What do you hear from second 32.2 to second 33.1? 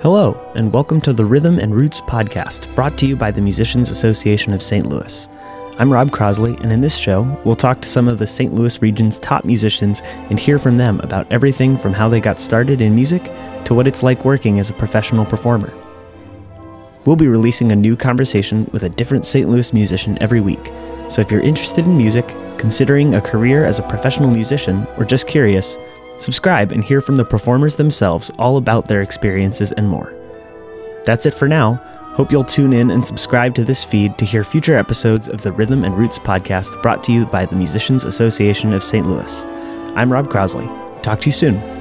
you'll tune in and